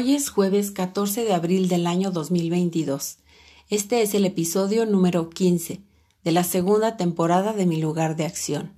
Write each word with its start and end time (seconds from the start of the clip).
Hoy 0.00 0.14
es 0.14 0.30
jueves 0.30 0.70
14 0.70 1.24
de 1.24 1.34
abril 1.34 1.68
del 1.68 1.84
año 1.84 2.12
2022. 2.12 3.18
Este 3.68 4.00
es 4.00 4.14
el 4.14 4.26
episodio 4.26 4.86
número 4.86 5.28
15 5.28 5.80
de 6.22 6.30
la 6.30 6.44
segunda 6.44 6.96
temporada 6.96 7.52
de 7.52 7.66
Mi 7.66 7.82
lugar 7.82 8.14
de 8.14 8.24
acción. 8.24 8.74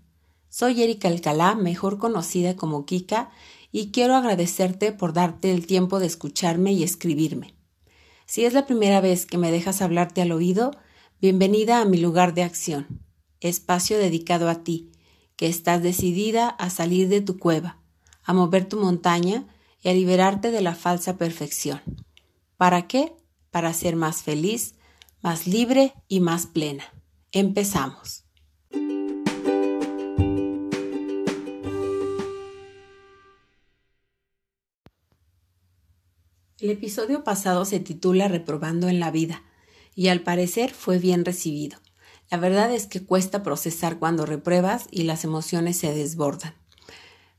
Soy 0.48 0.82
Erika 0.82 1.08
Alcalá, 1.08 1.54
mejor 1.56 1.98
conocida 1.98 2.56
como 2.56 2.86
Kika, 2.86 3.30
y 3.70 3.90
quiero 3.90 4.14
agradecerte 4.14 4.92
por 4.92 5.12
darte 5.12 5.52
el 5.52 5.66
tiempo 5.66 5.98
de 5.98 6.06
escucharme 6.06 6.72
y 6.72 6.84
escribirme. 6.84 7.54
Si 8.24 8.46
es 8.46 8.54
la 8.54 8.64
primera 8.64 9.02
vez 9.02 9.26
que 9.26 9.36
me 9.36 9.52
dejas 9.52 9.82
hablarte 9.82 10.22
al 10.22 10.32
oído, 10.32 10.70
bienvenida 11.20 11.82
a 11.82 11.84
Mi 11.84 11.98
lugar 11.98 12.32
de 12.32 12.44
acción, 12.44 12.86
espacio 13.40 13.98
dedicado 13.98 14.48
a 14.48 14.64
ti, 14.64 14.90
que 15.36 15.48
estás 15.48 15.82
decidida 15.82 16.48
a 16.48 16.70
salir 16.70 17.10
de 17.10 17.20
tu 17.20 17.38
cueva, 17.38 17.76
a 18.24 18.32
mover 18.32 18.66
tu 18.66 18.78
montaña 18.78 19.44
y 19.82 19.88
a 19.88 19.92
liberarte 19.92 20.50
de 20.50 20.60
la 20.60 20.74
falsa 20.74 21.16
perfección. 21.16 21.80
¿Para 22.56 22.86
qué? 22.86 23.12
Para 23.50 23.72
ser 23.72 23.96
más 23.96 24.22
feliz, 24.22 24.74
más 25.22 25.46
libre 25.46 25.94
y 26.08 26.20
más 26.20 26.46
plena. 26.46 26.84
Empezamos. 27.32 28.24
El 36.60 36.68
episodio 36.68 37.24
pasado 37.24 37.64
se 37.64 37.80
titula 37.80 38.28
Reprobando 38.28 38.88
en 38.88 39.00
la 39.00 39.10
vida 39.10 39.42
y 39.94 40.08
al 40.08 40.20
parecer 40.20 40.72
fue 40.72 40.98
bien 40.98 41.24
recibido. 41.24 41.78
La 42.30 42.36
verdad 42.36 42.70
es 42.72 42.86
que 42.86 43.02
cuesta 43.02 43.42
procesar 43.42 43.98
cuando 43.98 44.26
repruebas 44.26 44.86
y 44.90 45.04
las 45.04 45.24
emociones 45.24 45.78
se 45.78 45.94
desbordan. 45.94 46.59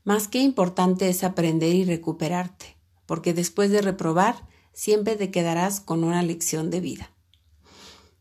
Más 0.04 0.26
que 0.26 0.40
importante 0.40 1.08
es 1.08 1.22
aprender 1.22 1.74
y 1.74 1.84
recuperarte, 1.84 2.76
porque 3.06 3.34
después 3.34 3.70
de 3.70 3.82
reprobar 3.82 4.48
siempre 4.72 5.16
te 5.16 5.30
quedarás 5.30 5.80
con 5.80 6.02
una 6.02 6.22
lección 6.22 6.70
de 6.70 6.80
vida. 6.80 7.10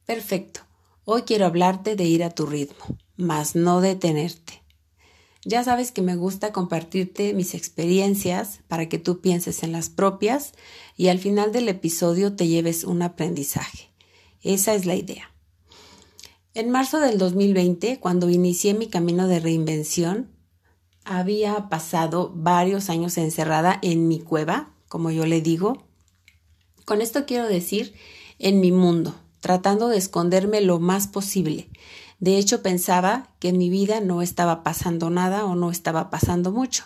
Perfecto. 0.05 0.61
Hoy 1.05 1.23
quiero 1.23 1.45
hablarte 1.45 1.95
de 1.95 2.03
ir 2.03 2.23
a 2.23 2.29
tu 2.29 2.45
ritmo, 2.45 2.97
mas 3.17 3.55
no 3.55 3.81
detenerte. 3.81 4.61
Ya 5.43 5.63
sabes 5.63 5.91
que 5.91 6.03
me 6.03 6.15
gusta 6.15 6.51
compartirte 6.51 7.33
mis 7.33 7.55
experiencias 7.55 8.59
para 8.67 8.87
que 8.87 8.99
tú 8.99 9.21
pienses 9.21 9.63
en 9.63 9.71
las 9.71 9.89
propias 9.89 10.53
y 10.95 11.07
al 11.07 11.17
final 11.17 11.51
del 11.51 11.67
episodio 11.67 12.35
te 12.35 12.47
lleves 12.47 12.83
un 12.83 13.01
aprendizaje. 13.01 13.89
Esa 14.43 14.75
es 14.75 14.85
la 14.85 14.95
idea. 14.95 15.31
En 16.53 16.69
marzo 16.69 16.99
del 16.99 17.17
2020, 17.17 17.99
cuando 17.99 18.29
inicié 18.29 18.75
mi 18.75 18.87
camino 18.87 19.27
de 19.27 19.39
reinvención, 19.39 20.29
había 21.05 21.69
pasado 21.69 22.31
varios 22.35 22.89
años 22.89 23.17
encerrada 23.17 23.79
en 23.81 24.07
mi 24.07 24.19
cueva, 24.19 24.69
como 24.87 25.11
yo 25.11 25.25
le 25.25 25.41
digo. 25.41 25.83
Con 26.85 27.01
esto 27.01 27.25
quiero 27.25 27.47
decir 27.47 27.93
en 28.39 28.59
mi 28.59 28.71
mundo, 28.71 29.15
tratando 29.39 29.87
de 29.87 29.97
esconderme 29.97 30.61
lo 30.61 30.79
más 30.79 31.07
posible. 31.07 31.69
De 32.19 32.37
hecho, 32.37 32.61
pensaba 32.61 33.29
que 33.39 33.49
en 33.49 33.57
mi 33.57 33.69
vida 33.69 33.99
no 33.99 34.21
estaba 34.21 34.63
pasando 34.63 35.09
nada 35.09 35.45
o 35.45 35.55
no 35.55 35.71
estaba 35.71 36.09
pasando 36.09 36.51
mucho. 36.51 36.85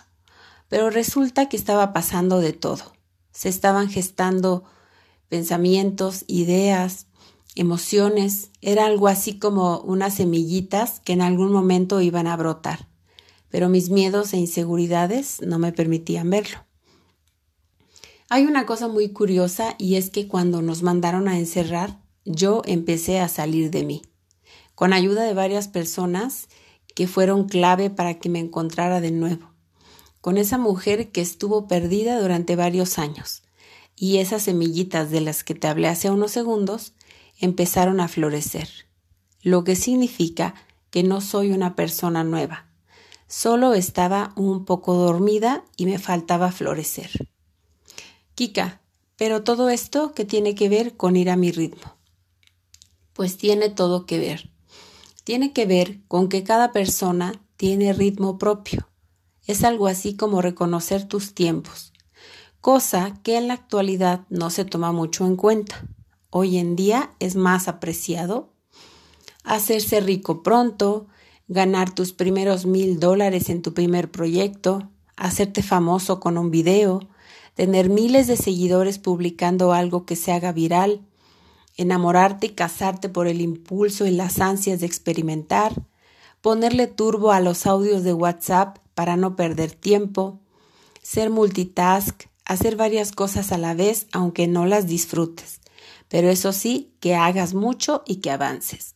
Pero 0.68 0.90
resulta 0.90 1.48
que 1.48 1.56
estaba 1.56 1.92
pasando 1.92 2.40
de 2.40 2.52
todo. 2.52 2.92
Se 3.32 3.48
estaban 3.48 3.88
gestando 3.88 4.64
pensamientos, 5.28 6.24
ideas, 6.26 7.06
emociones. 7.54 8.50
Era 8.62 8.86
algo 8.86 9.08
así 9.08 9.38
como 9.38 9.80
unas 9.80 10.14
semillitas 10.14 11.00
que 11.00 11.12
en 11.12 11.20
algún 11.20 11.52
momento 11.52 12.00
iban 12.00 12.26
a 12.26 12.36
brotar 12.36 12.88
pero 13.50 13.68
mis 13.68 13.90
miedos 13.90 14.32
e 14.32 14.38
inseguridades 14.38 15.40
no 15.42 15.58
me 15.58 15.72
permitían 15.72 16.30
verlo. 16.30 16.64
Hay 18.28 18.44
una 18.44 18.66
cosa 18.66 18.88
muy 18.88 19.10
curiosa 19.10 19.76
y 19.78 19.96
es 19.96 20.10
que 20.10 20.26
cuando 20.26 20.60
nos 20.60 20.82
mandaron 20.82 21.28
a 21.28 21.38
encerrar, 21.38 22.00
yo 22.24 22.62
empecé 22.64 23.20
a 23.20 23.28
salir 23.28 23.70
de 23.70 23.84
mí, 23.84 24.02
con 24.74 24.92
ayuda 24.92 25.22
de 25.22 25.32
varias 25.32 25.68
personas 25.68 26.48
que 26.96 27.06
fueron 27.06 27.48
clave 27.48 27.88
para 27.88 28.18
que 28.18 28.28
me 28.28 28.40
encontrara 28.40 29.00
de 29.00 29.12
nuevo, 29.12 29.52
con 30.20 30.38
esa 30.38 30.58
mujer 30.58 31.12
que 31.12 31.20
estuvo 31.20 31.68
perdida 31.68 32.20
durante 32.20 32.56
varios 32.56 32.98
años, 32.98 33.44
y 33.94 34.18
esas 34.18 34.42
semillitas 34.42 35.10
de 35.10 35.20
las 35.20 35.44
que 35.44 35.54
te 35.54 35.68
hablé 35.68 35.86
hace 35.86 36.10
unos 36.10 36.32
segundos 36.32 36.94
empezaron 37.38 38.00
a 38.00 38.08
florecer, 38.08 38.68
lo 39.40 39.62
que 39.62 39.76
significa 39.76 40.54
que 40.90 41.04
no 41.04 41.20
soy 41.20 41.52
una 41.52 41.76
persona 41.76 42.24
nueva, 42.24 42.65
Solo 43.28 43.74
estaba 43.74 44.32
un 44.36 44.64
poco 44.64 44.94
dormida 44.94 45.64
y 45.76 45.86
me 45.86 45.98
faltaba 45.98 46.52
florecer. 46.52 47.28
Kika, 48.34 48.80
pero 49.16 49.42
todo 49.42 49.68
esto 49.68 50.12
¿qué 50.14 50.24
tiene 50.24 50.54
que 50.54 50.68
ver 50.68 50.96
con 50.96 51.16
ir 51.16 51.30
a 51.30 51.36
mi 51.36 51.50
ritmo? 51.50 51.96
Pues 53.12 53.36
tiene 53.36 53.70
todo 53.70 54.06
que 54.06 54.18
ver. 54.18 54.50
Tiene 55.24 55.52
que 55.52 55.66
ver 55.66 56.00
con 56.06 56.28
que 56.28 56.44
cada 56.44 56.72
persona 56.72 57.40
tiene 57.56 57.92
ritmo 57.92 58.38
propio. 58.38 58.88
Es 59.46 59.64
algo 59.64 59.86
así 59.86 60.16
como 60.16 60.42
reconocer 60.42 61.08
tus 61.08 61.34
tiempos, 61.34 61.92
cosa 62.60 63.14
que 63.22 63.36
en 63.36 63.48
la 63.48 63.54
actualidad 63.54 64.26
no 64.28 64.50
se 64.50 64.64
toma 64.64 64.92
mucho 64.92 65.26
en 65.26 65.36
cuenta. 65.36 65.84
Hoy 66.30 66.58
en 66.58 66.76
día 66.76 67.12
es 67.18 67.36
más 67.36 67.68
apreciado 67.68 68.52
hacerse 69.46 70.00
rico 70.00 70.42
pronto, 70.42 71.06
ganar 71.48 71.94
tus 71.94 72.12
primeros 72.12 72.66
mil 72.66 72.98
dólares 72.98 73.50
en 73.50 73.62
tu 73.62 73.72
primer 73.72 74.10
proyecto, 74.10 74.90
hacerte 75.16 75.62
famoso 75.62 76.18
con 76.18 76.38
un 76.38 76.50
video, 76.50 77.08
tener 77.54 77.88
miles 77.88 78.26
de 78.26 78.36
seguidores 78.36 78.98
publicando 78.98 79.72
algo 79.72 80.04
que 80.04 80.16
se 80.16 80.32
haga 80.32 80.52
viral, 80.52 81.02
enamorarte 81.76 82.46
y 82.46 82.50
casarte 82.50 83.08
por 83.08 83.28
el 83.28 83.40
impulso 83.40 84.06
y 84.06 84.10
las 84.10 84.40
ansias 84.40 84.80
de 84.80 84.86
experimentar, 84.86 85.84
ponerle 86.40 86.86
turbo 86.86 87.30
a 87.30 87.40
los 87.40 87.66
audios 87.66 88.02
de 88.02 88.12
WhatsApp 88.12 88.78
para 88.94 89.16
no 89.16 89.36
perder 89.36 89.72
tiempo, 89.72 90.40
ser 91.02 91.30
multitask, 91.30 92.24
hacer 92.44 92.76
varias 92.76 93.12
cosas 93.12 93.52
a 93.52 93.58
la 93.58 93.74
vez 93.74 94.06
aunque 94.12 94.48
no 94.48 94.66
las 94.66 94.86
disfrutes, 94.86 95.60
pero 96.08 96.28
eso 96.28 96.52
sí, 96.52 96.92
que 97.00 97.14
hagas 97.14 97.54
mucho 97.54 98.02
y 98.06 98.16
que 98.16 98.30
avances 98.30 98.95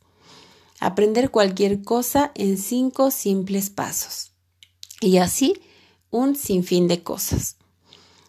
aprender 0.80 1.30
cualquier 1.30 1.82
cosa 1.82 2.32
en 2.34 2.58
cinco 2.58 3.10
simples 3.10 3.70
pasos. 3.70 4.32
Y 5.00 5.18
así 5.18 5.60
un 6.10 6.34
sinfín 6.34 6.88
de 6.88 7.02
cosas. 7.02 7.56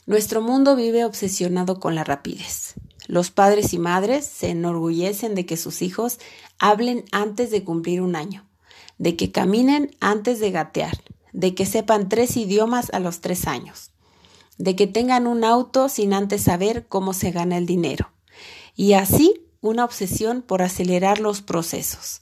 Nuestro 0.06 0.42
mundo 0.42 0.76
vive 0.76 1.06
obsesionado 1.06 1.80
con 1.80 1.96
la 1.96 2.04
rapidez. 2.04 2.76
Los 3.08 3.32
padres 3.32 3.74
y 3.74 3.80
madres 3.80 4.26
se 4.26 4.50
enorgullecen 4.50 5.34
de 5.34 5.46
que 5.46 5.58
sus 5.58 5.82
hijos 5.82 6.20
hablen 6.60 7.06
antes 7.12 7.50
de 7.52 7.64
cumplir 7.64 8.02
un 8.02 8.16
año, 8.16 8.48
de 8.98 9.16
que 9.16 9.32
caminen 9.32 9.96
antes 10.00 10.40
de 10.40 10.52
gatear, 10.52 11.02
de 11.34 11.56
que 11.56 11.66
sepan 11.66 12.10
tres 12.10 12.38
idiomas 12.38 12.90
a 12.94 13.00
los 13.00 13.22
tres 13.22 13.48
años, 13.48 13.92
de 14.58 14.76
que 14.76 14.88
tengan 14.88 15.26
un 15.28 15.44
auto 15.44 15.90
sin 15.90 16.14
antes 16.14 16.44
saber 16.44 16.88
cómo 16.88 17.14
se 17.14 17.32
gana 17.32 17.58
el 17.58 17.66
dinero, 17.66 18.12
y 18.76 18.94
así 18.94 19.46
una 19.62 19.86
obsesión 19.86 20.42
por 20.42 20.62
acelerar 20.62 21.20
los 21.20 21.42
procesos. 21.42 22.22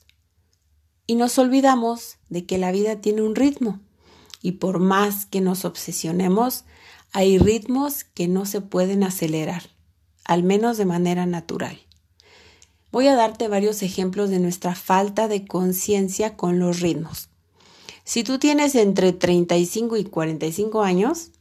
Y 1.09 1.15
nos 1.15 1.39
olvidamos 1.39 2.17
de 2.29 2.45
que 2.45 2.59
la 2.59 2.71
vida 2.71 3.01
tiene 3.01 3.23
un 3.23 3.33
ritmo 3.33 3.79
y 4.43 4.51
por 4.51 4.77
más 4.77 5.25
que 5.25 5.41
nos 5.41 5.65
obsesionemos, 5.65 6.65
hay 7.11 7.39
ritmos 7.39 8.03
que 8.03 8.27
no 8.27 8.45
se 8.45 8.61
pueden 8.61 9.03
acelerar, 9.03 9.71
al 10.23 10.43
menos 10.43 10.77
de 10.77 10.85
manera 10.85 11.25
natural. 11.25 11.79
Voy 12.91 13.07
a 13.07 13.15
darte 13.15 13.47
varios 13.47 13.81
ejemplos 13.81 14.29
de 14.29 14.37
nuestra 14.37 14.75
falta 14.75 15.27
de 15.27 15.47
conciencia 15.47 16.37
con 16.37 16.59
los 16.59 16.79
ritmos. 16.79 17.29
Si 18.03 18.23
tú 18.23 18.37
tienes 18.37 18.75
entre 18.75 19.11
35 19.11 19.97
y 19.97 20.03
45 20.03 20.83
años, 20.83 21.31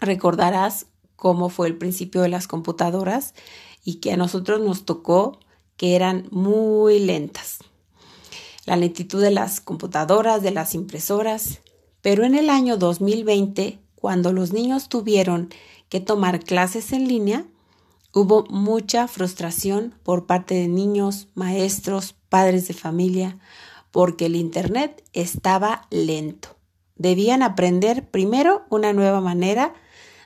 recordarás 0.00 0.86
cómo 1.14 1.50
fue 1.50 1.68
el 1.68 1.78
principio 1.78 2.22
de 2.22 2.30
las 2.30 2.48
computadoras 2.48 3.32
y 3.84 4.00
que 4.00 4.10
a 4.10 4.16
nosotros 4.16 4.60
nos 4.60 4.84
tocó 4.84 5.38
que 5.76 5.94
eran 5.94 6.26
muy 6.32 6.98
lentas 6.98 7.60
la 8.66 8.76
lentitud 8.76 9.20
de 9.20 9.30
las 9.30 9.60
computadoras, 9.60 10.42
de 10.42 10.50
las 10.50 10.74
impresoras. 10.74 11.60
Pero 12.00 12.24
en 12.24 12.34
el 12.34 12.50
año 12.50 12.76
2020, 12.76 13.78
cuando 13.94 14.32
los 14.32 14.52
niños 14.52 14.88
tuvieron 14.88 15.50
que 15.88 16.00
tomar 16.00 16.40
clases 16.40 16.92
en 16.92 17.08
línea, 17.08 17.46
hubo 18.12 18.44
mucha 18.48 19.08
frustración 19.08 19.94
por 20.02 20.26
parte 20.26 20.54
de 20.54 20.68
niños, 20.68 21.28
maestros, 21.34 22.14
padres 22.28 22.68
de 22.68 22.74
familia, 22.74 23.38
porque 23.90 24.26
el 24.26 24.36
Internet 24.36 25.04
estaba 25.12 25.86
lento. 25.90 26.56
Debían 26.96 27.42
aprender 27.42 28.08
primero 28.10 28.64
una 28.70 28.92
nueva 28.92 29.20
manera 29.20 29.74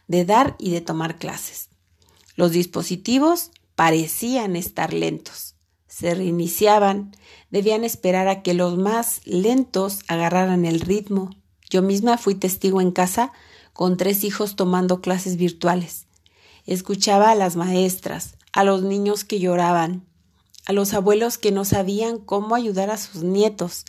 de 0.06 0.24
dar 0.24 0.56
y 0.58 0.70
de 0.70 0.80
tomar 0.80 1.18
clases. 1.18 1.70
Los 2.34 2.52
dispositivos 2.52 3.50
parecían 3.74 4.56
estar 4.56 4.92
lentos 4.92 5.57
se 5.98 6.14
reiniciaban, 6.14 7.10
debían 7.50 7.82
esperar 7.82 8.28
a 8.28 8.42
que 8.42 8.54
los 8.54 8.78
más 8.78 9.20
lentos 9.24 10.00
agarraran 10.06 10.64
el 10.64 10.78
ritmo. 10.78 11.30
Yo 11.70 11.82
misma 11.82 12.18
fui 12.18 12.36
testigo 12.36 12.80
en 12.80 12.92
casa 12.92 13.32
con 13.72 13.96
tres 13.96 14.22
hijos 14.22 14.54
tomando 14.54 15.00
clases 15.00 15.36
virtuales. 15.36 16.06
Escuchaba 16.66 17.32
a 17.32 17.34
las 17.34 17.56
maestras, 17.56 18.36
a 18.52 18.62
los 18.62 18.82
niños 18.82 19.24
que 19.24 19.40
lloraban, 19.40 20.06
a 20.66 20.72
los 20.72 20.94
abuelos 20.94 21.36
que 21.36 21.50
no 21.50 21.64
sabían 21.64 22.18
cómo 22.18 22.54
ayudar 22.54 22.90
a 22.90 22.96
sus 22.96 23.24
nietos. 23.24 23.84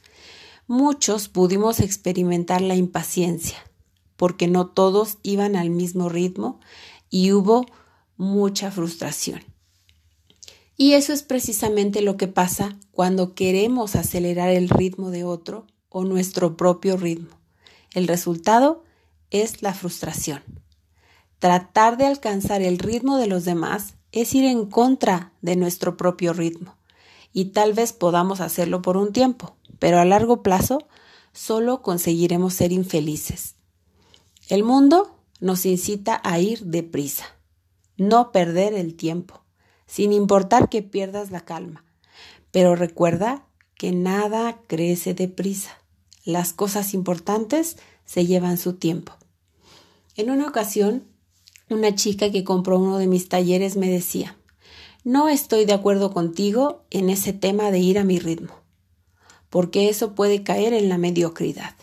Muchos 0.65 1.29
pudimos 1.29 1.79
experimentar 1.79 2.61
la 2.61 2.75
impaciencia, 2.75 3.57
porque 4.15 4.47
no 4.47 4.65
todos 4.65 5.19
iban 5.21 5.55
al 5.55 5.69
mismo 5.69 6.09
ritmo 6.09 6.59
y 7.11 7.33
hubo 7.33 7.67
mucha 8.17 8.71
frustración. 8.71 9.43
Y 10.81 10.93
eso 10.93 11.11
es 11.11 11.23
precisamente 11.23 12.01
lo 12.01 12.15
que 12.15 12.29
pasa 12.29 12.77
cuando 12.93 13.35
queremos 13.35 13.97
acelerar 13.97 14.47
el 14.51 14.69
ritmo 14.69 15.11
de 15.11 15.25
otro 15.25 15.67
o 15.89 16.05
nuestro 16.05 16.55
propio 16.55 16.95
ritmo. 16.95 17.35
El 17.93 18.07
resultado 18.07 18.85
es 19.29 19.61
la 19.61 19.73
frustración. 19.73 20.41
Tratar 21.39 21.97
de 21.97 22.05
alcanzar 22.05 22.61
el 22.61 22.79
ritmo 22.79 23.17
de 23.17 23.27
los 23.27 23.43
demás 23.43 23.95
es 24.13 24.33
ir 24.33 24.45
en 24.45 24.67
contra 24.67 25.33
de 25.41 25.57
nuestro 25.57 25.97
propio 25.97 26.31
ritmo. 26.31 26.77
Y 27.33 27.47
tal 27.51 27.73
vez 27.73 27.91
podamos 27.91 28.39
hacerlo 28.39 28.81
por 28.81 28.95
un 28.95 29.11
tiempo, 29.11 29.57
pero 29.79 29.99
a 29.99 30.05
largo 30.05 30.43
plazo 30.43 30.87
solo 31.33 31.81
conseguiremos 31.81 32.53
ser 32.53 32.71
infelices. 32.71 33.55
El 34.47 34.63
mundo 34.63 35.13
nos 35.41 35.65
incita 35.65 36.21
a 36.23 36.39
ir 36.39 36.63
deprisa, 36.63 37.25
no 37.97 38.31
perder 38.31 38.73
el 38.73 38.95
tiempo, 38.95 39.43
sin 39.89 40.13
importar 40.13 40.69
que 40.69 40.81
pierdas 40.81 41.31
la 41.31 41.41
calma. 41.41 41.83
Pero 42.51 42.77
recuerda 42.77 43.45
que 43.75 43.91
nada 43.91 44.61
crece 44.67 45.13
deprisa. 45.13 45.71
Las 46.23 46.53
cosas 46.53 46.93
importantes 46.93 47.77
se 48.05 48.25
llevan 48.25 48.57
su 48.57 48.73
tiempo. 48.73 49.13
En 50.15 50.29
una 50.29 50.47
ocasión 50.47 51.03
una 51.69 51.93
chica 51.93 52.31
que 52.31 52.43
compró 52.43 52.79
uno 52.79 52.97
de 52.97 53.05
mis 53.05 53.29
talleres 53.29 53.77
me 53.77 53.89
decía, 53.89 54.35
no 55.03 55.29
estoy 55.29 55.65
de 55.65 55.73
acuerdo 55.73 56.11
contigo 56.11 56.83
en 56.89 57.09
ese 57.09 57.31
tema 57.31 57.69
de 57.69 57.77
ir 57.77 57.99
a 57.99 58.03
mi 58.03 58.17
ritmo, 58.17 58.53
porque 59.49 59.87
eso 59.87 60.15
puede 60.15 60.41
caer 60.41 60.73
en 60.73 60.89
la 60.89 60.97
mediocridad. 60.97 61.75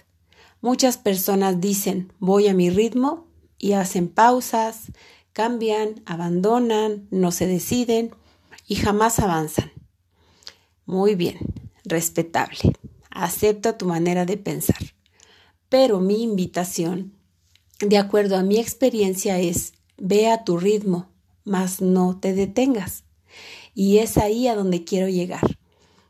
Muchas 0.60 0.98
personas 0.98 1.60
dicen 1.60 2.12
voy 2.18 2.48
a 2.48 2.54
mi 2.54 2.68
ritmo 2.68 3.28
y 3.58 3.72
hacen 3.72 4.08
pausas, 4.08 4.90
cambian, 5.36 6.00
abandonan, 6.06 7.08
no 7.10 7.30
se 7.30 7.46
deciden 7.46 8.10
y 8.66 8.76
jamás 8.76 9.18
avanzan. 9.18 9.70
Muy 10.86 11.14
bien, 11.14 11.36
respetable. 11.84 12.56
Acepto 13.10 13.74
tu 13.74 13.84
manera 13.84 14.24
de 14.24 14.38
pensar. 14.38 14.78
Pero 15.68 16.00
mi 16.00 16.22
invitación, 16.22 17.12
de 17.80 17.98
acuerdo 17.98 18.38
a 18.38 18.42
mi 18.42 18.56
experiencia, 18.56 19.38
es 19.38 19.74
Ve 19.98 20.30
a 20.30 20.42
tu 20.42 20.56
ritmo, 20.56 21.10
mas 21.44 21.82
no 21.82 22.18
te 22.18 22.32
detengas. 22.32 23.04
Y 23.74 23.98
es 23.98 24.16
ahí 24.16 24.48
a 24.48 24.54
donde 24.54 24.84
quiero 24.84 25.06
llegar. 25.06 25.58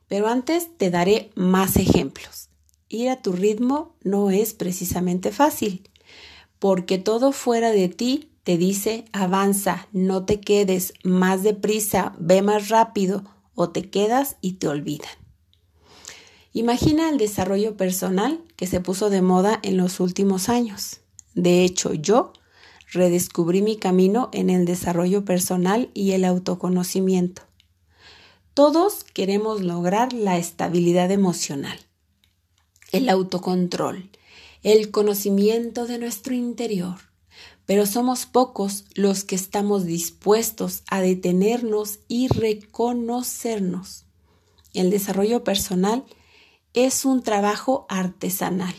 Pero 0.06 0.28
antes 0.28 0.68
te 0.76 0.88
daré 0.88 1.32
más 1.34 1.74
ejemplos. 1.74 2.48
Ir 2.88 3.08
a 3.08 3.22
tu 3.22 3.32
ritmo 3.32 3.96
no 4.04 4.30
es 4.30 4.54
precisamente 4.54 5.32
fácil, 5.32 5.90
porque 6.60 6.98
todo 6.98 7.32
fuera 7.32 7.70
de 7.70 7.88
ti 7.88 8.30
te 8.46 8.58
dice 8.58 9.06
avanza, 9.12 9.88
no 9.90 10.24
te 10.24 10.40
quedes, 10.40 10.94
más 11.02 11.42
deprisa, 11.42 12.14
ve 12.16 12.42
más 12.42 12.68
rápido, 12.68 13.24
o 13.56 13.70
te 13.70 13.90
quedas 13.90 14.36
y 14.40 14.52
te 14.52 14.68
olvidan. 14.68 15.10
Imagina 16.52 17.08
el 17.08 17.18
desarrollo 17.18 17.76
personal 17.76 18.44
que 18.54 18.68
se 18.68 18.80
puso 18.80 19.10
de 19.10 19.20
moda 19.20 19.58
en 19.64 19.76
los 19.76 19.98
últimos 19.98 20.48
años. 20.48 21.00
De 21.34 21.64
hecho, 21.64 21.92
yo 21.92 22.34
redescubrí 22.92 23.62
mi 23.62 23.78
camino 23.78 24.30
en 24.32 24.48
el 24.48 24.64
desarrollo 24.64 25.24
personal 25.24 25.90
y 25.92 26.12
el 26.12 26.24
autoconocimiento. 26.24 27.42
Todos 28.54 29.02
queremos 29.02 29.60
lograr 29.60 30.12
la 30.12 30.38
estabilidad 30.38 31.10
emocional, 31.10 31.80
el 32.92 33.08
autocontrol, 33.08 34.08
el 34.62 34.92
conocimiento 34.92 35.88
de 35.88 35.98
nuestro 35.98 36.32
interior, 36.32 36.98
pero 37.66 37.84
somos 37.84 38.26
pocos 38.26 38.84
los 38.94 39.24
que 39.24 39.34
estamos 39.34 39.84
dispuestos 39.84 40.84
a 40.88 41.00
detenernos 41.00 41.98
y 42.08 42.28
reconocernos. 42.28 44.06
El 44.72 44.90
desarrollo 44.90 45.42
personal 45.42 46.04
es 46.72 47.04
un 47.04 47.22
trabajo 47.22 47.86
artesanal 47.88 48.74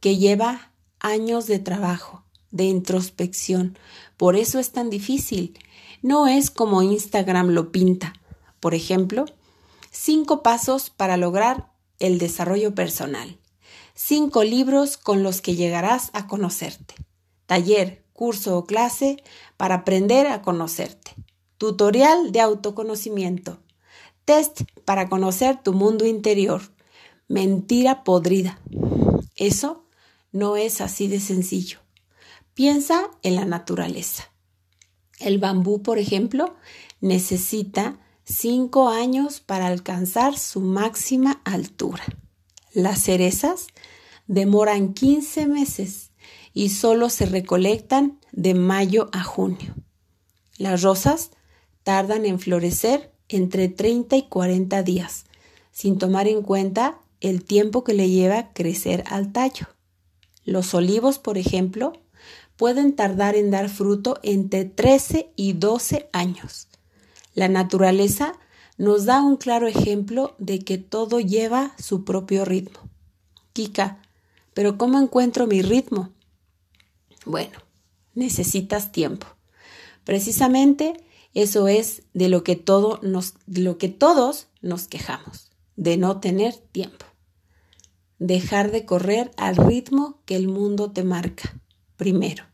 que 0.00 0.16
lleva 0.16 0.72
años 1.00 1.46
de 1.46 1.58
trabajo 1.58 2.24
de 2.50 2.64
introspección. 2.64 3.76
Por 4.16 4.36
eso 4.36 4.60
es 4.60 4.70
tan 4.70 4.90
difícil. 4.90 5.58
No 6.02 6.28
es 6.28 6.50
como 6.50 6.82
Instagram 6.82 7.48
lo 7.48 7.72
pinta. 7.72 8.12
Por 8.60 8.74
ejemplo, 8.74 9.24
cinco 9.90 10.42
pasos 10.42 10.90
para 10.90 11.16
lograr 11.16 11.72
el 11.98 12.18
desarrollo 12.18 12.74
personal. 12.74 13.38
Cinco 13.94 14.44
libros 14.44 14.96
con 14.96 15.22
los 15.22 15.40
que 15.40 15.56
llegarás 15.56 16.10
a 16.12 16.26
conocerte. 16.26 16.94
Taller, 17.46 18.03
curso 18.14 18.56
o 18.56 18.64
clase 18.64 19.22
para 19.58 19.74
aprender 19.74 20.26
a 20.26 20.40
conocerte. 20.40 21.14
Tutorial 21.58 22.32
de 22.32 22.40
autoconocimiento. 22.40 23.58
Test 24.24 24.62
para 24.86 25.10
conocer 25.10 25.62
tu 25.62 25.74
mundo 25.74 26.06
interior. 26.06 26.62
Mentira 27.28 28.04
podrida. 28.04 28.58
Eso 29.36 29.84
no 30.32 30.56
es 30.56 30.80
así 30.80 31.08
de 31.08 31.20
sencillo. 31.20 31.80
Piensa 32.54 33.10
en 33.22 33.34
la 33.34 33.44
naturaleza. 33.44 34.30
El 35.18 35.38
bambú, 35.38 35.82
por 35.82 35.98
ejemplo, 35.98 36.54
necesita 37.00 37.98
cinco 38.24 38.88
años 38.88 39.40
para 39.40 39.66
alcanzar 39.66 40.38
su 40.38 40.60
máxima 40.60 41.40
altura. 41.44 42.04
Las 42.72 43.02
cerezas 43.02 43.66
demoran 44.26 44.94
15 44.94 45.46
meses 45.46 46.10
y 46.54 46.70
solo 46.70 47.10
se 47.10 47.26
recolectan 47.26 48.20
de 48.32 48.54
mayo 48.54 49.10
a 49.12 49.22
junio. 49.22 49.74
Las 50.56 50.82
rosas 50.82 51.32
tardan 51.82 52.24
en 52.24 52.38
florecer 52.38 53.12
entre 53.28 53.68
30 53.68 54.16
y 54.16 54.22
40 54.22 54.82
días, 54.84 55.26
sin 55.72 55.98
tomar 55.98 56.28
en 56.28 56.42
cuenta 56.42 57.00
el 57.20 57.44
tiempo 57.44 57.84
que 57.84 57.92
le 57.92 58.08
lleva 58.08 58.52
crecer 58.52 59.02
al 59.08 59.32
tallo. 59.32 59.66
Los 60.44 60.72
olivos, 60.74 61.18
por 61.18 61.38
ejemplo, 61.38 61.92
pueden 62.56 62.94
tardar 62.94 63.34
en 63.34 63.50
dar 63.50 63.68
fruto 63.68 64.20
entre 64.22 64.64
13 64.64 65.32
y 65.34 65.54
12 65.54 66.08
años. 66.12 66.68
La 67.34 67.48
naturaleza 67.48 68.34
nos 68.78 69.06
da 69.06 69.22
un 69.22 69.36
claro 69.36 69.66
ejemplo 69.66 70.36
de 70.38 70.60
que 70.60 70.78
todo 70.78 71.18
lleva 71.18 71.74
su 71.78 72.04
propio 72.04 72.44
ritmo. 72.44 72.78
Kika, 73.52 73.98
pero 74.52 74.78
¿cómo 74.78 75.00
encuentro 75.00 75.46
mi 75.46 75.62
ritmo? 75.62 76.13
Bueno, 77.24 77.58
necesitas 78.14 78.92
tiempo. 78.92 79.26
Precisamente 80.04 80.94
eso 81.34 81.66
es 81.68 82.02
de 82.12 82.28
lo 82.28 82.44
que, 82.44 82.56
todo 82.56 83.00
nos, 83.02 83.34
lo 83.46 83.78
que 83.78 83.88
todos 83.88 84.46
nos 84.62 84.86
quejamos, 84.86 85.50
de 85.76 85.96
no 85.96 86.20
tener 86.20 86.54
tiempo. 86.54 87.06
Dejar 88.18 88.70
de 88.70 88.84
correr 88.84 89.32
al 89.36 89.56
ritmo 89.56 90.20
que 90.24 90.36
el 90.36 90.48
mundo 90.48 90.92
te 90.92 91.02
marca 91.02 91.60
primero. 91.96 92.44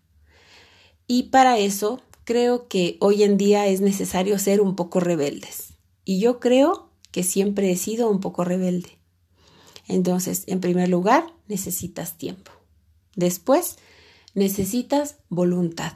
Y 1.06 1.24
para 1.24 1.58
eso 1.58 2.00
creo 2.24 2.68
que 2.68 2.96
hoy 3.00 3.22
en 3.22 3.36
día 3.36 3.66
es 3.66 3.80
necesario 3.80 4.38
ser 4.38 4.60
un 4.60 4.76
poco 4.76 5.00
rebeldes. 5.00 5.74
Y 6.04 6.20
yo 6.20 6.40
creo 6.40 6.90
que 7.10 7.22
siempre 7.22 7.70
he 7.70 7.76
sido 7.76 8.08
un 8.08 8.20
poco 8.20 8.44
rebelde. 8.44 8.98
Entonces, 9.88 10.44
en 10.46 10.60
primer 10.60 10.88
lugar, 10.88 11.26
necesitas 11.48 12.16
tiempo. 12.16 12.52
Después, 13.16 13.76
necesitas 14.34 15.16
voluntad. 15.28 15.92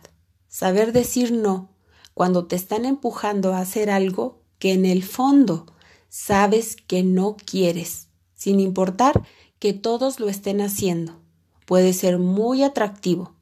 Saber 0.48 0.92
decir 0.92 1.32
no 1.32 1.70
cuando 2.14 2.46
te 2.46 2.56
están 2.56 2.84
empujando 2.84 3.52
a 3.52 3.60
hacer 3.60 3.90
algo 3.90 4.42
que 4.58 4.72
en 4.72 4.86
el 4.86 5.02
fondo 5.02 5.66
sabes 6.08 6.76
que 6.76 7.02
no 7.02 7.36
quieres, 7.36 8.08
sin 8.34 8.60
importar 8.60 9.26
que 9.58 9.72
todos 9.72 10.20
lo 10.20 10.28
estén 10.28 10.60
haciendo 10.60 11.20
puede 11.66 11.92
ser 11.92 12.18
muy 12.18 12.62
atractivo, 12.62 13.34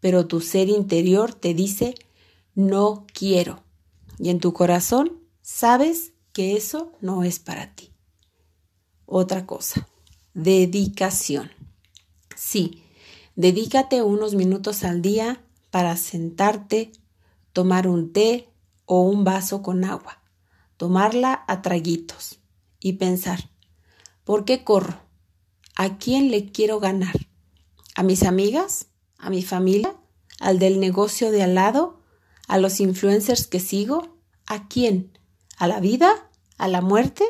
pero 0.00 0.26
tu 0.26 0.40
ser 0.40 0.68
interior 0.68 1.34
te 1.34 1.54
dice 1.54 1.94
no 2.54 3.06
quiero. 3.12 3.62
Y 4.18 4.30
en 4.30 4.40
tu 4.40 4.52
corazón 4.52 5.20
sabes 5.42 6.12
que 6.32 6.56
eso 6.56 6.92
no 7.00 7.24
es 7.24 7.38
para 7.38 7.74
ti. 7.74 7.92
Otra 9.06 9.46
cosa, 9.46 9.88
dedicación. 10.34 11.50
Sí, 12.36 12.82
dedícate 13.38 14.02
unos 14.02 14.34
minutos 14.34 14.84
al 14.84 15.00
día 15.00 15.40
para 15.70 15.96
sentarte, 15.96 16.92
tomar 17.54 17.88
un 17.88 18.12
té 18.12 18.50
o 18.84 19.00
un 19.00 19.24
vaso 19.24 19.62
con 19.62 19.84
agua, 19.84 20.22
tomarla 20.76 21.44
a 21.48 21.62
traguitos 21.62 22.40
y 22.80 22.94
pensar, 22.94 23.50
¿por 24.24 24.44
qué 24.44 24.64
corro? 24.64 25.00
¿A 25.76 25.96
quién 25.96 26.30
le 26.30 26.50
quiero 26.50 26.80
ganar? 26.80 27.14
a 27.94 28.04
mis 28.04 28.22
amigas, 28.22 28.86
a 29.18 29.28
mi 29.28 29.42
familia, 29.42 29.96
al 30.38 30.60
del 30.60 30.78
negocio 30.78 31.32
de 31.32 31.42
al 31.42 31.56
lado, 31.56 31.98
¿A 32.48 32.56
los 32.56 32.80
influencers 32.80 33.46
que 33.46 33.60
sigo? 33.60 34.16
¿A 34.46 34.68
quién? 34.68 35.18
¿A 35.58 35.68
la 35.68 35.80
vida? 35.80 36.30
¿A 36.56 36.66
la 36.66 36.80
muerte? 36.80 37.24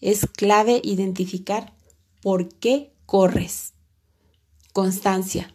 Es 0.00 0.26
clave 0.26 0.80
identificar 0.84 1.74
por 2.22 2.48
qué 2.48 2.94
corres. 3.06 3.74
Constancia. 4.76 5.54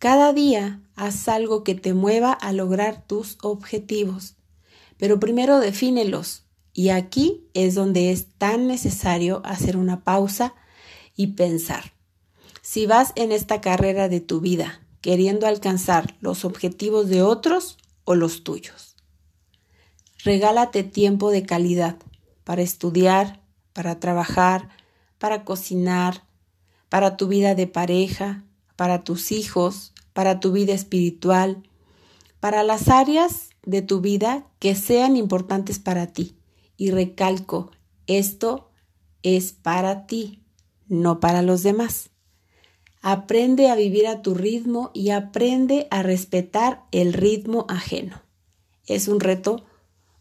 Cada 0.00 0.32
día 0.32 0.82
haz 0.96 1.28
algo 1.28 1.62
que 1.62 1.76
te 1.76 1.94
mueva 1.94 2.32
a 2.32 2.52
lograr 2.52 3.06
tus 3.06 3.38
objetivos, 3.42 4.34
pero 4.96 5.20
primero 5.20 5.60
defínelos. 5.60 6.42
Y 6.72 6.88
aquí 6.88 7.46
es 7.54 7.76
donde 7.76 8.10
es 8.10 8.26
tan 8.36 8.66
necesario 8.66 9.40
hacer 9.44 9.76
una 9.76 10.02
pausa 10.02 10.52
y 11.14 11.28
pensar. 11.28 11.92
Si 12.60 12.86
vas 12.86 13.12
en 13.14 13.30
esta 13.30 13.60
carrera 13.60 14.08
de 14.08 14.18
tu 14.18 14.40
vida 14.40 14.84
queriendo 15.00 15.46
alcanzar 15.46 16.16
los 16.18 16.44
objetivos 16.44 17.08
de 17.08 17.22
otros 17.22 17.78
o 18.02 18.16
los 18.16 18.42
tuyos. 18.42 18.96
Regálate 20.24 20.82
tiempo 20.82 21.30
de 21.30 21.46
calidad 21.46 21.98
para 22.42 22.62
estudiar, 22.62 23.44
para 23.72 24.00
trabajar, 24.00 24.70
para 25.18 25.44
cocinar, 25.44 26.24
para 26.94 27.16
tu 27.16 27.26
vida 27.26 27.56
de 27.56 27.66
pareja, 27.66 28.44
para 28.76 29.02
tus 29.02 29.32
hijos, 29.32 29.92
para 30.12 30.38
tu 30.38 30.52
vida 30.52 30.74
espiritual, 30.74 31.64
para 32.38 32.62
las 32.62 32.88
áreas 32.88 33.50
de 33.64 33.82
tu 33.82 34.00
vida 34.00 34.46
que 34.60 34.76
sean 34.76 35.16
importantes 35.16 35.80
para 35.80 36.06
ti. 36.12 36.36
Y 36.76 36.92
recalco, 36.92 37.72
esto 38.06 38.70
es 39.24 39.52
para 39.52 40.06
ti, 40.06 40.44
no 40.86 41.18
para 41.18 41.42
los 41.42 41.64
demás. 41.64 42.10
Aprende 43.02 43.70
a 43.70 43.74
vivir 43.74 44.06
a 44.06 44.22
tu 44.22 44.32
ritmo 44.34 44.92
y 44.94 45.10
aprende 45.10 45.88
a 45.90 46.04
respetar 46.04 46.84
el 46.92 47.12
ritmo 47.12 47.66
ajeno. 47.68 48.22
Es 48.86 49.08
un 49.08 49.18
reto 49.18 49.64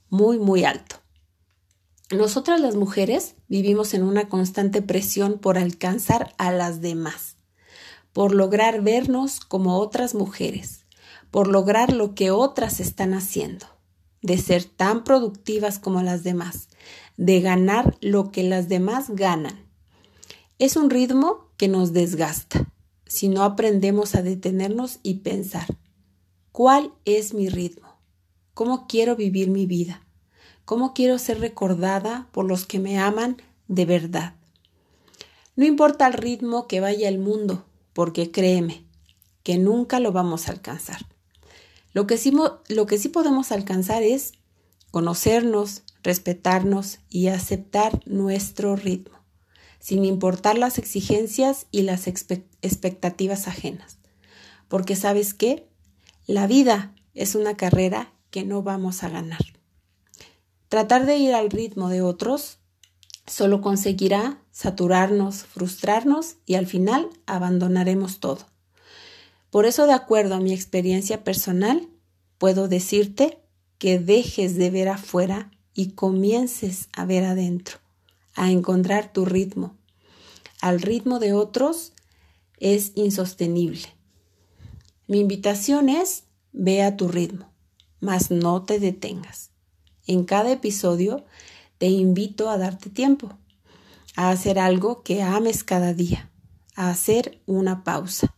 muy, 0.09 0.39
muy 0.39 0.63
alto. 0.63 1.02
Nosotras 2.11 2.59
las 2.59 2.75
mujeres 2.75 3.35
vivimos 3.47 3.93
en 3.93 4.03
una 4.03 4.27
constante 4.29 4.81
presión 4.81 5.39
por 5.39 5.57
alcanzar 5.57 6.33
a 6.37 6.51
las 6.51 6.81
demás, 6.81 7.37
por 8.11 8.35
lograr 8.35 8.81
vernos 8.81 9.39
como 9.39 9.79
otras 9.79 10.13
mujeres, 10.13 10.85
por 11.31 11.47
lograr 11.47 11.93
lo 11.93 12.13
que 12.13 12.29
otras 12.29 12.79
están 12.79 13.13
haciendo, 13.13 13.65
de 14.21 14.37
ser 14.37 14.65
tan 14.65 15.03
productivas 15.03 15.79
como 15.79 16.03
las 16.03 16.23
demás, 16.23 16.67
de 17.17 17.41
ganar 17.41 17.97
lo 18.01 18.31
que 18.31 18.43
las 18.43 18.69
demás 18.69 19.09
ganan. 19.09 19.65
Es 20.59 20.75
un 20.75 20.89
ritmo 20.89 21.49
que 21.57 21.67
nos 21.67 21.93
desgasta 21.93 22.69
si 23.07 23.29
no 23.29 23.43
aprendemos 23.43 24.15
a 24.15 24.21
detenernos 24.21 24.99
y 25.03 25.15
pensar, 25.15 25.67
¿cuál 26.51 26.93
es 27.05 27.33
mi 27.33 27.47
ritmo? 27.47 27.99
¿Cómo 28.53 28.87
quiero 28.87 29.15
vivir 29.15 29.49
mi 29.49 29.65
vida? 29.65 30.02
¿Cómo 30.65 30.93
quiero 30.93 31.19
ser 31.19 31.39
recordada 31.39 32.27
por 32.31 32.45
los 32.45 32.65
que 32.65 32.79
me 32.79 32.99
aman 32.99 33.41
de 33.67 33.85
verdad? 33.85 34.35
No 35.55 35.65
importa 35.65 36.07
el 36.07 36.13
ritmo 36.13 36.67
que 36.67 36.79
vaya 36.79 37.09
el 37.09 37.19
mundo, 37.19 37.65
porque 37.93 38.31
créeme, 38.31 38.85
que 39.43 39.57
nunca 39.57 39.99
lo 39.99 40.11
vamos 40.11 40.47
a 40.47 40.51
alcanzar. 40.51 41.05
Lo 41.91 42.07
que 42.07 42.17
sí, 42.17 43.09
podemos 43.09 43.51
alcanzar 43.51 44.03
es 44.03 44.33
conocernos, 44.89 45.83
respetarnos 46.01 46.99
y 47.09 47.27
aceptar 47.27 48.01
nuestro 48.05 48.75
ritmo 48.75 49.23
sin 49.83 50.05
importar 50.05 50.57
las 50.57 50.77
exigencias 50.77 51.67
y 51.69 51.81
las 51.81 52.07
expectativas 52.07 53.49
ajenas. 53.49 53.97
Porque 54.69 54.95
sabes 54.95 55.33
qué? 55.33 55.67
La 56.25 56.47
vida 56.47 56.95
es 57.13 57.35
una 57.35 57.57
carrera 57.57 58.13
que 58.31 58.45
no 58.45 58.63
vamos 58.63 59.03
a 59.03 59.09
ganar. 59.09 59.41
Tratar 60.73 61.05
de 61.05 61.17
ir 61.17 61.35
al 61.35 61.51
ritmo 61.51 61.87
de 61.87 62.01
otros 62.01 62.57
solo 63.27 63.61
conseguirá 63.61 64.41
saturarnos, 64.49 65.43
frustrarnos 65.43 66.37
y 66.47 66.55
al 66.55 66.65
final 66.65 67.11
abandonaremos 67.27 68.19
todo. 68.19 68.39
Por 69.51 69.67
eso, 69.67 69.85
de 69.85 69.93
acuerdo 69.93 70.33
a 70.33 70.39
mi 70.39 70.51
experiencia 70.51 71.23
personal, 71.23 71.87
puedo 72.39 72.67
decirte 72.67 73.37
que 73.77 73.99
dejes 73.99 74.55
de 74.55 74.71
ver 74.71 74.89
afuera 74.89 75.51
y 75.75 75.91
comiences 75.91 76.89
a 76.91 77.05
ver 77.05 77.23
adentro 77.25 77.77
a 78.33 78.49
encontrar 78.49 79.13
tu 79.13 79.25
ritmo. 79.25 79.77
Al 80.59 80.81
ritmo 80.81 81.19
de 81.19 81.33
otros 81.33 81.93
es 82.57 82.93
insostenible. 82.95 83.89
Mi 85.05 85.19
invitación 85.19 85.89
es, 85.89 86.23
ve 86.51 86.81
a 86.81 86.97
tu 86.97 87.09
ritmo, 87.09 87.53
mas 87.99 88.31
no 88.31 88.63
te 88.63 88.79
detengas. 88.79 89.52
En 90.05 90.25
cada 90.25 90.51
episodio 90.51 91.23
te 91.77 91.87
invito 91.87 92.49
a 92.49 92.57
darte 92.57 92.89
tiempo, 92.89 93.37
a 94.15 94.29
hacer 94.29 94.59
algo 94.59 95.03
que 95.03 95.21
ames 95.21 95.63
cada 95.63 95.93
día, 95.93 96.29
a 96.75 96.89
hacer 96.89 97.41
una 97.45 97.83
pausa, 97.83 98.35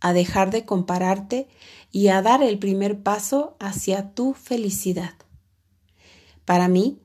a 0.00 0.12
dejar 0.12 0.50
de 0.50 0.64
compararte 0.64 1.48
y 1.92 2.08
a 2.08 2.20
dar 2.22 2.42
el 2.42 2.58
primer 2.58 3.02
paso 3.02 3.56
hacia 3.60 4.14
tu 4.14 4.34
felicidad. 4.34 5.14
Para 6.44 6.68
mí, 6.68 6.98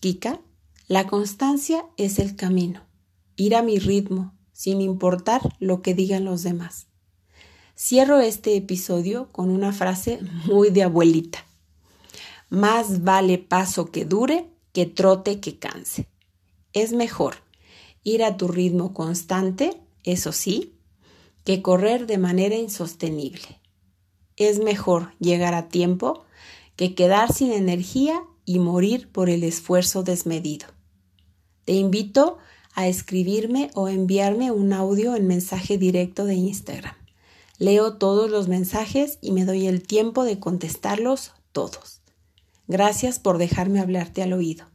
Kika, 0.00 0.40
la 0.88 1.06
constancia 1.06 1.84
es 1.96 2.18
el 2.18 2.36
camino, 2.36 2.82
ir 3.34 3.56
a 3.56 3.62
mi 3.62 3.78
ritmo, 3.78 4.34
sin 4.52 4.80
importar 4.80 5.42
lo 5.58 5.82
que 5.82 5.94
digan 5.94 6.24
los 6.24 6.42
demás. 6.42 6.86
Cierro 7.76 8.20
este 8.20 8.56
episodio 8.56 9.30
con 9.32 9.50
una 9.50 9.72
frase 9.72 10.20
muy 10.46 10.70
de 10.70 10.84
abuelita. 10.84 11.45
Más 12.48 13.02
vale 13.02 13.38
paso 13.38 13.86
que 13.86 14.04
dure 14.04 14.48
que 14.72 14.86
trote 14.86 15.40
que 15.40 15.58
canse. 15.58 16.08
Es 16.72 16.92
mejor 16.92 17.36
ir 18.04 18.22
a 18.22 18.36
tu 18.36 18.46
ritmo 18.46 18.94
constante, 18.94 19.80
eso 20.04 20.32
sí, 20.32 20.74
que 21.44 21.62
correr 21.62 22.06
de 22.06 22.18
manera 22.18 22.54
insostenible. 22.56 23.60
Es 24.36 24.58
mejor 24.58 25.14
llegar 25.18 25.54
a 25.54 25.68
tiempo 25.68 26.24
que 26.76 26.94
quedar 26.94 27.32
sin 27.32 27.52
energía 27.52 28.22
y 28.44 28.58
morir 28.58 29.08
por 29.10 29.30
el 29.30 29.42
esfuerzo 29.42 30.02
desmedido. 30.02 30.66
Te 31.64 31.72
invito 31.72 32.38
a 32.74 32.86
escribirme 32.86 33.70
o 33.74 33.88
enviarme 33.88 34.50
un 34.50 34.72
audio 34.72 35.16
en 35.16 35.26
mensaje 35.26 35.78
directo 35.78 36.26
de 36.26 36.34
Instagram. 36.34 36.94
Leo 37.58 37.94
todos 37.94 38.30
los 38.30 38.48
mensajes 38.48 39.18
y 39.22 39.32
me 39.32 39.46
doy 39.46 39.66
el 39.66 39.86
tiempo 39.86 40.24
de 40.24 40.38
contestarlos 40.38 41.32
todos. 41.52 41.95
Gracias 42.68 43.18
por 43.18 43.38
dejarme 43.38 43.80
hablarte 43.80 44.22
al 44.22 44.32
oído. 44.32 44.66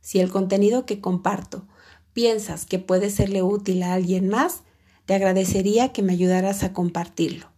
Si 0.00 0.20
el 0.20 0.30
contenido 0.30 0.86
que 0.86 1.00
comparto 1.00 1.66
piensas 2.12 2.66
que 2.66 2.78
puede 2.78 3.10
serle 3.10 3.42
útil 3.42 3.82
a 3.82 3.94
alguien 3.94 4.28
más, 4.28 4.62
te 5.06 5.14
agradecería 5.14 5.92
que 5.92 6.02
me 6.02 6.12
ayudaras 6.12 6.62
a 6.62 6.72
compartirlo, 6.72 7.50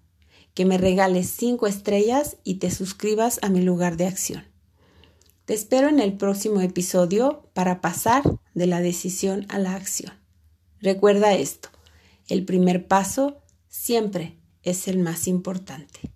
que 0.55 0.65
me 0.65 0.79
regales 0.79 1.29
cinco 1.31 1.67
estrellas 1.67 2.37
y 2.45 2.57
te 2.57 2.71
suscribas 2.71 3.41
a 3.43 3.49
mi 3.49 3.63
lugar 3.63 3.97
de 3.97 4.07
acción. 4.07 4.45
Te 5.45 5.55
espero 5.55 5.89
en 5.89 5.99
el 5.99 6.13
próximo 6.13 6.61
episodio 6.61 7.49
para 7.55 7.81
pasar 7.81 8.23
de 8.55 8.67
la 8.67 8.81
decisión 8.81 9.47
a 9.49 9.59
la 9.59 9.75
acción. 9.75 10.13
Recuerda 10.81 11.35
esto, 11.35 11.71
el 12.29 12.45
primer 12.45 12.87
paso 12.87 13.41
siempre 13.69 14.39
es 14.63 14.87
el 14.87 14.99
más 14.99 15.27
importante. 15.27 16.13